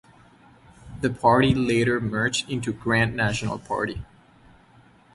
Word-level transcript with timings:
The 1.01 1.11
party 1.11 1.53
later 1.53 1.99
merged 2.01 2.49
into 2.49 2.73
Grand 2.73 3.15
National 3.15 3.59
Party. 3.59 4.03